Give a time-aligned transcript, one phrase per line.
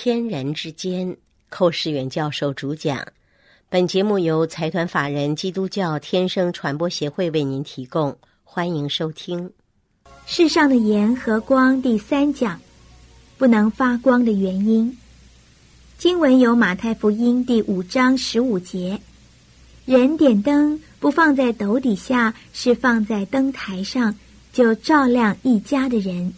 [0.00, 1.16] 天人之间，
[1.48, 3.04] 寇世远教授主讲。
[3.68, 9.50] 本节目由财团法人基督教天生传播协会为您提供，欢迎收听。
[10.24, 12.60] 世上的盐和光第三讲，
[13.38, 14.96] 不能发光的原因。
[15.98, 19.00] 经文有马太福音第五章十五节：
[19.84, 24.14] 人点灯不放在斗底下，是放在灯台上，
[24.52, 26.32] 就照亮一家的人。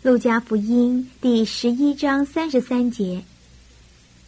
[0.00, 3.24] 路加福音第十一章三十三节：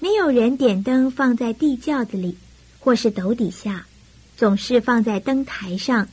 [0.01, 2.37] 没有人点灯放在地窖子里，
[2.80, 3.87] 或是斗底下，
[4.37, 6.09] 总是放在灯台上，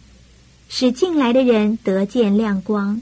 [0.69, 3.01] 使进来的人得见亮光。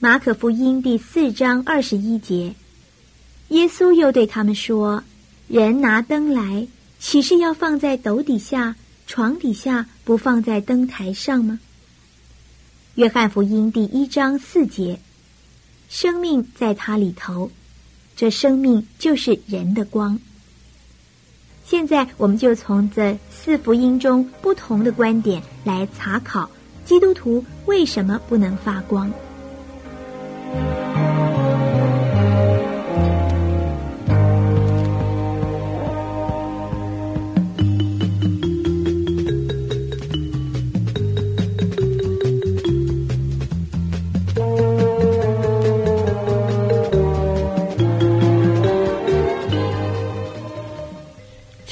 [0.00, 2.56] 马可福音第四章二十一节：
[3.50, 5.04] 耶稣又对他们说
[5.46, 6.66] ：“人拿灯来，
[6.98, 8.74] 岂是要放在斗底下、
[9.06, 11.60] 床底下，不放在灯台上吗？”
[12.96, 14.98] 约翰福音第一章四节。
[15.92, 17.50] 生命在它里头，
[18.16, 20.18] 这生命就是人的光。
[21.66, 26.50] 现在，我们就从这四福音中不同的观点来查考
[26.86, 29.12] 基督徒为什么不能发光。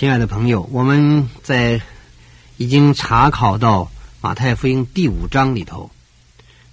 [0.00, 1.82] 亲爱的朋友，我们在
[2.56, 5.90] 已经查考到马太福音第五章里头，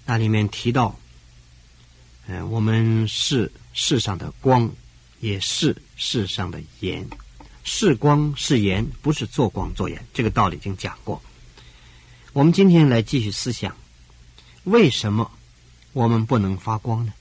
[0.06, 0.98] 那里面提到，
[2.28, 4.72] 嗯，我们是世上的光，
[5.20, 7.06] 也是世上的盐。
[7.66, 11.22] 是光是盐，不是做光做盐，这个道理已经讲过。
[12.32, 13.76] 我们今天来继续思想，
[14.64, 15.30] 为什么
[15.92, 17.12] 我们不能发光呢？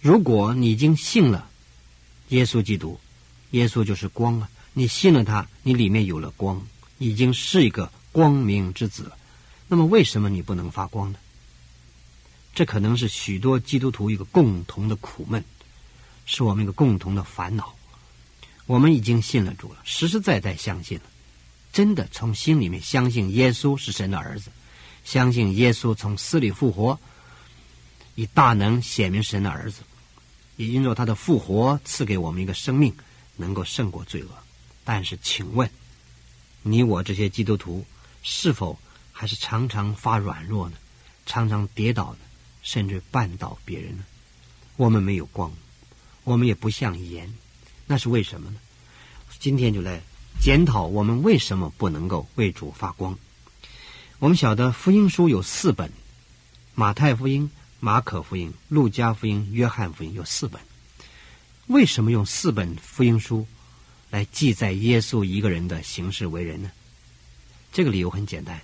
[0.00, 1.48] 如果你已经信了
[2.30, 2.98] 耶稣基督，
[3.52, 4.50] 耶稣就是光啊。
[4.74, 6.66] 你信了他，你里面有了光，
[6.98, 9.16] 已经是一个光明之子了。
[9.68, 11.18] 那么，为什么你不能发光呢？
[12.54, 15.42] 这可能是许多基督徒一个共同的苦闷，
[16.26, 17.74] 是我们一个共同的烦恼。
[18.66, 21.04] 我们已经信了主了，实实在在相信了，
[21.72, 24.50] 真的从心里面相信耶稣是神的儿子，
[25.04, 26.98] 相信耶稣从死里复活，
[28.14, 29.80] 以大能显明神的儿子，
[30.56, 32.94] 也因着他的复活赐给我们一个生命，
[33.36, 34.28] 能够胜过罪恶。
[34.84, 35.70] 但是，请问，
[36.62, 37.84] 你我这些基督徒
[38.22, 38.78] 是否
[39.12, 40.76] 还是常常发软弱呢？
[41.24, 42.18] 常常跌倒呢？
[42.62, 44.04] 甚至绊倒别人呢？
[44.76, 45.52] 我们没有光，
[46.24, 47.32] 我们也不像盐，
[47.86, 48.56] 那是为什么呢？
[49.38, 50.00] 今天就来
[50.40, 53.18] 检讨我们为什么不能够为主发光。
[54.18, 55.92] 我们晓得福音书有四本：
[56.74, 57.50] 马太福音、
[57.80, 60.60] 马可福音、路加福音、约翰福音，有四本。
[61.66, 63.46] 为什么用四本福音书？
[64.12, 66.70] 来记载耶稣一个人的行事为人呢？
[67.72, 68.60] 这个理由很简单，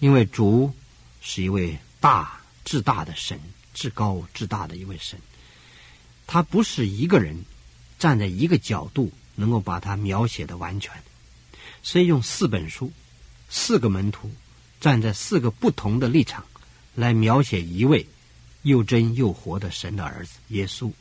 [0.00, 0.74] 因为主
[1.20, 3.40] 是一位大至大的神，
[3.72, 5.16] 至高至大的一位神，
[6.26, 7.44] 他不是一个人
[7.96, 10.92] 站在一个角度能够把他描写的完全，
[11.80, 12.92] 所以用四本书、
[13.48, 14.28] 四个门徒
[14.80, 16.44] 站在四个不同的立场
[16.96, 18.04] 来描写一位
[18.62, 20.92] 又真又活的神的儿子耶稣。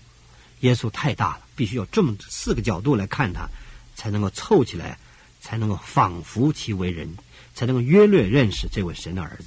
[0.59, 3.50] 耶稣太大了，必须要这么四个角度来看他。
[3.97, 5.00] 才能够凑起来，
[5.41, 7.18] 才能够仿佛其为人，
[7.56, 9.46] 才能够约略认识这位神的儿子。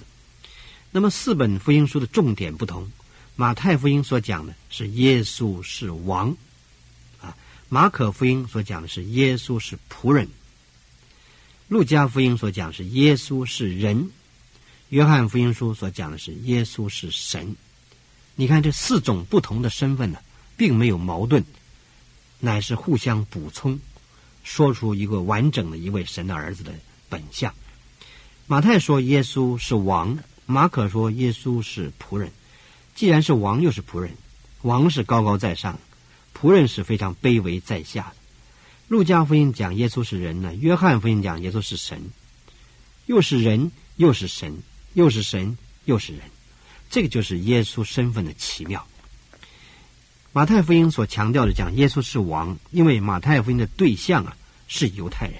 [0.91, 2.91] 那么四本福音书的重点不同，
[3.37, 6.37] 马太福音所讲的是耶稣是王，
[7.22, 7.37] 啊，
[7.69, 10.28] 马可福音所讲的是耶稣是仆人，
[11.69, 14.11] 路加福音所讲是耶稣是人，
[14.88, 17.55] 约翰福音书所讲的是耶稣是神。
[18.34, 20.19] 你看这四种不同的身份呢，
[20.56, 21.44] 并没有矛盾，
[22.41, 23.78] 乃是互相补充。
[24.50, 26.72] 说出一个完整的一位神的儿子的
[27.09, 27.55] 本相。
[28.49, 32.33] 马太说耶稣是王，马可说耶稣是仆人。
[32.97, 34.11] 既然是王，又是仆人，
[34.62, 35.78] 王是高高在上，
[36.37, 38.17] 仆人是非常卑微在下的。
[38.88, 42.11] 路加福音讲耶稣是人呢，约翰福音讲耶稣是神，
[43.06, 44.58] 又是人又是神，
[44.94, 46.23] 又是神又是人，
[46.91, 48.85] 这个就是耶稣身份的奇妙。
[50.32, 54.37] 马太福音所强调的讲耶稣是王，因为马太福音的对象啊
[54.70, 55.34] 是犹太人。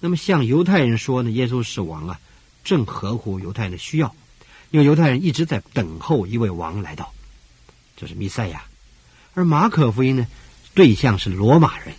[0.00, 2.20] 那么向犹太人说呢，耶稣是王啊，
[2.62, 4.14] 正合乎犹太人的需要，
[4.70, 7.12] 因为犹太人一直在等候一位王来到，
[7.96, 8.62] 就是弥赛亚。
[9.32, 10.26] 而马可福音呢，
[10.74, 11.94] 对象是罗马人，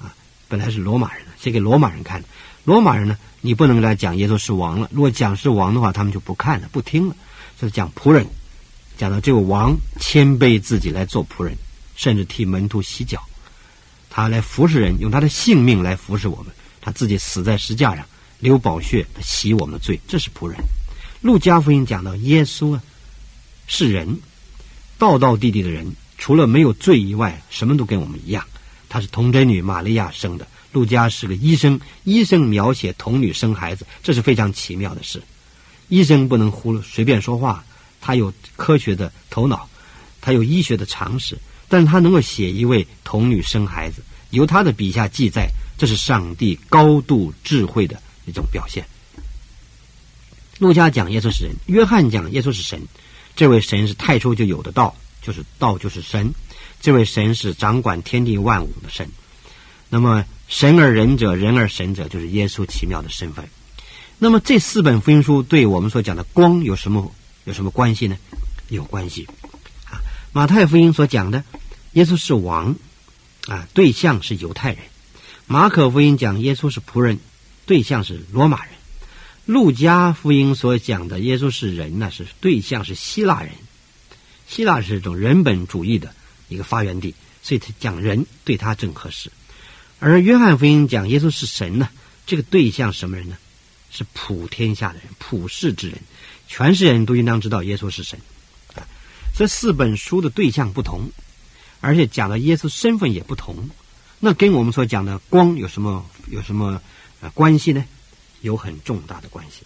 [0.00, 0.14] 啊，
[0.48, 2.28] 本来是罗马人，写给罗马人看的。
[2.64, 7.16] 罗马人呢，你不能来讲耶稣是王了，如果讲是王的话，他们就不看了，不听了，
[7.60, 8.26] 所以讲仆人。
[8.98, 11.56] 讲到这个王谦卑自己来做仆人，
[11.96, 13.22] 甚至替门徒洗脚。
[14.14, 16.52] 他来服侍人，用他的性命来服侍我们。
[16.82, 18.04] 他自己死在石架上，
[18.40, 20.58] 流宝血，洗我们的罪，这是仆人。
[21.22, 22.82] 路加福音讲到耶稣啊，
[23.66, 24.20] 是人，
[24.98, 28.44] 道道地地的人，除了没有罪以外，什么都跟我们一样。
[28.90, 30.46] 他是童贞女玛利亚生的。
[30.72, 35.22] 路加是个医生，医生描写童女生孩子，这是非常奇妙的事。
[35.88, 37.64] 医生不能胡随便说话，
[38.00, 39.68] 他有科学的头脑，
[40.20, 41.38] 他有医学的常识，
[41.72, 45.48] 但他能够写一位童女生孩子，由他的笔下记载，
[45.78, 48.84] 这是上帝高度智慧的一种表现。
[50.58, 52.78] 路加讲耶稣是人，约翰讲耶稣是神。
[53.34, 56.34] 这位神是太初就有的道，就是道就是神。
[56.82, 59.08] 这位神是掌管天地万物的神。
[59.88, 63.48] 那么神而人者，人而神者，就是耶稣奇妙的身份。
[64.18, 67.10] 那么这四本福音书对我们所讲的光有什么
[67.44, 68.18] 有什么关系呢？
[68.68, 69.26] 有关系。
[69.86, 69.96] 啊，
[70.32, 71.42] 马太福音所讲的
[71.92, 72.74] 耶稣是王，
[73.46, 74.80] 啊，对象是犹太人；
[75.46, 77.18] 马可福音讲耶稣是仆人，
[77.66, 78.74] 对象是罗马人。
[79.44, 83.52] 路加福音所讲的耶稣是人呢，是对象是希腊人，
[84.48, 86.14] 希腊是一种人本主义的
[86.48, 89.30] 一个发源地，所以他讲人对他正合适。
[89.98, 91.88] 而约翰福音讲耶稣是神呢，
[92.24, 93.36] 这个对象什么人呢？
[93.90, 95.98] 是普天下的人，普世之人，
[96.48, 98.18] 全世界人都应当知道耶稣是神。
[98.74, 98.86] 啊，
[99.36, 101.10] 这四本书的对象不同，
[101.82, 103.68] 而且讲的耶稣身份也不同，
[104.20, 106.80] 那跟我们所讲的光有什么有什么
[107.20, 107.84] 呃关系呢？
[108.40, 109.64] 有很重大的关系，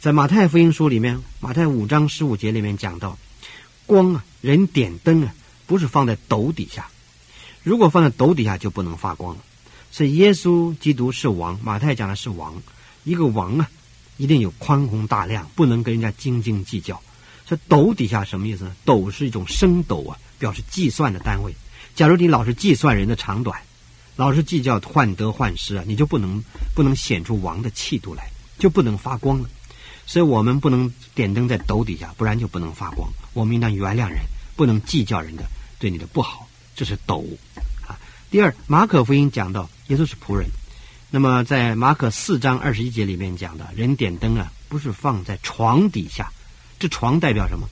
[0.00, 3.18] 在马太福音书里面，马太五章十五节里面讲到，
[3.86, 5.34] 光啊，人点灯啊，
[5.66, 6.88] 不是放在斗底下，
[7.62, 9.42] 如果放在斗底下就不能发光了。
[9.90, 12.54] 所以耶稣基督是王，马太讲的是王，
[13.04, 13.70] 一个王啊，
[14.16, 17.00] 一定有宽宏大量，不能跟人家斤斤计较。
[17.46, 18.76] 这斗底下什么意思呢？
[18.84, 21.54] 斗是一种升斗啊，表示计算的单位。
[21.94, 23.60] 假如你老是计算人的长短。
[24.16, 26.42] 老是计较患得患失啊，你就不能
[26.74, 29.48] 不能显出王的气度来，就不能发光了。
[30.06, 33.08] 所以我们不能点灯在斗底下，不然就不能发光。
[33.32, 34.18] 我们应当原谅人，
[34.56, 35.44] 不能计较人的
[35.78, 37.24] 对你的不好，这是斗
[37.86, 37.96] 啊。
[38.28, 40.48] 第二，马可福音讲到耶稣是仆人，
[41.12, 46.28] 那么在马可四章二十一节里面讲的，人点灯啊，不是放在床底下，
[46.80, 47.68] 这床代表什么？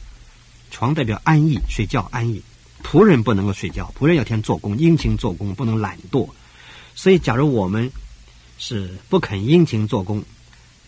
[0.70, 2.40] 床代表安逸，睡觉安逸。
[2.86, 6.28] 仆人不能够睡觉，仆人要天做工，殷勤做工，不能懒惰。
[6.94, 7.90] 所以，假如我们
[8.58, 10.22] 是不肯殷勤做工，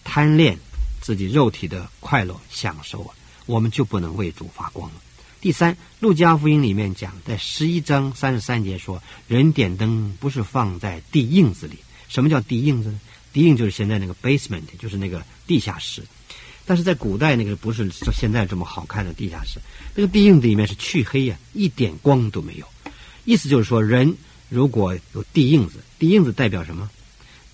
[0.05, 0.57] 贪恋
[1.01, 3.15] 自己肉体的快乐享受啊，
[3.47, 4.95] 我们就不能为主发光了。
[5.41, 11.79] 第三，《路加福音》里面讲，在十一章三十三节说，人点灯不是放在地印子里。
[12.09, 13.01] 什么叫地印子呢？
[13.33, 16.03] 地印就是现在那个 basement，就是那个地下室。
[16.69, 19.59] 但是在古代那个不是像现在这么好看的地下室，
[19.95, 22.67] 那个地印子里面是黢黑呀，一点光都没有。
[23.25, 24.15] 意思就是说，人
[24.51, 26.91] 如果有地印子，地印子代表什么？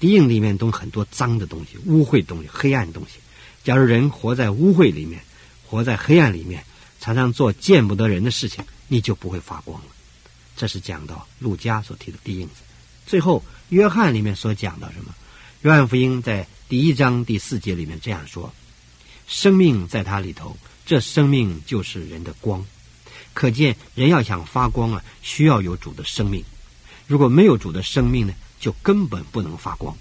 [0.00, 3.20] 地印里面都很多脏的东西、污秽东西、黑暗东西。
[3.62, 5.22] 假如人活在污秽里面，
[5.64, 6.64] 活在黑暗里面，
[7.00, 9.86] 常常做见不得人的事情，你就不会发光了。
[10.56, 12.54] 这是讲到陆家所提的地印子。
[13.06, 15.14] 最后，约翰里面所讲到什么？
[15.62, 18.52] 约翰福音在第一章第四节里面这样说。
[19.26, 22.64] 生命在它里头，这生命就是人的光。
[23.32, 26.44] 可见人要想发光啊，需要有主的生命。
[27.06, 29.96] 如果没有主的生命呢，就根本不能发光。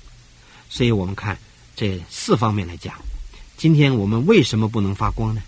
[0.70, 1.38] 所以我们看
[1.76, 2.94] 这四方面来讲，
[3.58, 5.42] 今天我们为什么不能发光呢？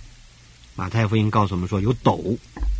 [0.75, 2.37] 马太福音告诉我们说，有斗，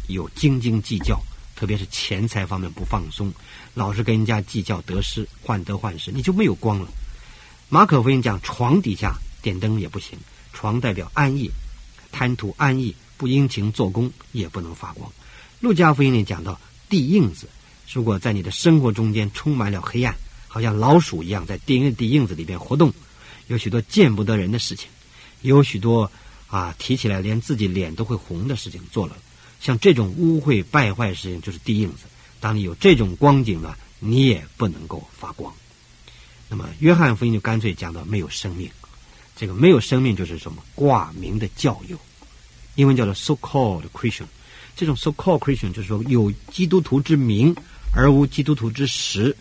[0.07, 1.21] 有斤斤计较，
[1.55, 3.31] 特别是钱财方面不放松，
[3.73, 6.87] 老是跟人家计较得失，患得患失，你就没有光了。
[7.69, 10.17] 马可福音讲，床底下点灯也不行。
[10.55, 11.51] 床代表安逸，
[12.13, 15.11] 贪图安逸，不殷勤做工，也不能发光。
[15.59, 16.59] 路加福音里讲到
[16.89, 17.49] 地印子，
[17.91, 20.15] 如果在你的生活中间充满了黑暗，
[20.47, 22.93] 好像老鼠一样在地地印子里边活动，
[23.47, 24.87] 有许多见不得人的事情，
[25.41, 26.09] 有许多
[26.47, 29.17] 啊提起来连自己脸都会红的事情做了，
[29.59, 32.05] 像这种污秽败坏事情就是地印子。
[32.39, 35.53] 当你有这种光景了，你也不能够发光。
[36.47, 38.69] 那么约翰福音就干脆讲到没有生命。
[39.35, 41.97] 这个没有生命就是什么挂名的教友，
[42.75, 44.25] 英文叫做 so-called Christian。
[44.75, 47.55] 这种 so-called Christian 就是说有基督徒之名
[47.93, 49.35] 而无基督徒之实，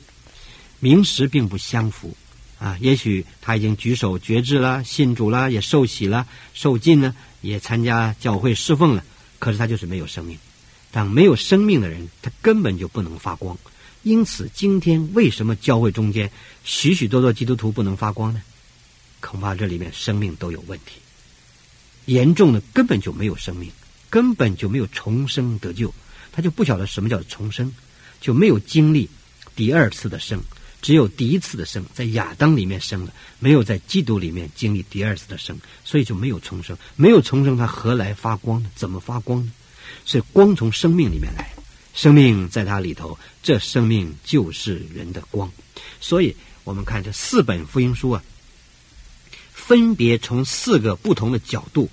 [0.81, 2.17] 名实并不相符
[2.59, 2.77] 啊。
[2.81, 9.05] 也许他已经举手决志了，信主了，也受洗了，受尽了，也参加教会侍奉了，
[9.39, 10.39] 可是他就是没有生命。
[10.91, 13.59] 当没有生命的人，他根本就不能发光。
[14.05, 16.31] 因此，今天为什么教会中间
[16.63, 18.43] 许许多多基督徒不能发光呢？
[19.25, 21.01] 恐怕这里面生命都有问题，
[22.05, 23.71] 严重的根本就没有生命，
[24.11, 25.93] 根本就没有重生得救，
[26.31, 27.73] 他就不晓得什么叫重生。
[28.21, 29.11] 就没有经历
[29.55, 30.41] 第二次的生，
[30.81, 36.75] 只有第一次的生，在亚当里面生了，没有在基督里面经历第二次的生，所以就没有重生。
[36.97, 38.71] 没有重生，他何来发光呢？
[38.75, 39.53] 怎么发光呢？
[40.07, 41.53] 所以光从生命里面来，
[41.93, 45.53] 生命在它里头，这生命就是人的光。
[46.01, 48.23] 所以我们看这四本福音书啊。
[49.67, 51.89] 分别从四个不同的角度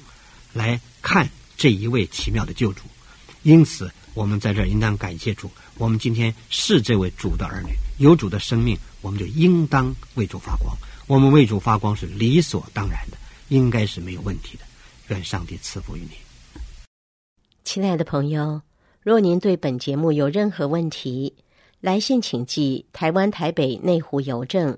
[0.52, 2.82] 来看这一位奇妙的救主，
[3.44, 5.50] 因此我们在这儿应当感谢主。
[5.78, 10.76] 我们今天是这位主的儿女，有主的生命，我们就应当为主发光。
[11.08, 14.66] 我们为主发光是理所当然的，应该是没有问题的。
[15.08, 16.12] 愿上帝赐福于你，
[17.64, 18.62] 亲爱的朋友。
[19.02, 21.34] 若您对本节目有任何问题，
[21.80, 24.78] 来信请寄台湾台北内湖邮政。